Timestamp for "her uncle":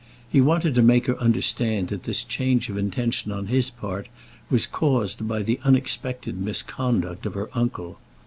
7.35-7.99